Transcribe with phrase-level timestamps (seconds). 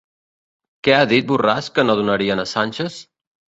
[0.87, 3.01] Què ha dit Borràs que no donarien a Sánchez?